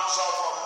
counsel 0.00 0.24
from 0.40 0.59